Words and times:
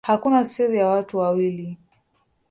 Hakuna 0.01 0.45
siri 0.45 0.77
ya 0.77 0.87
watu 0.87 1.17
wawili 1.17 1.77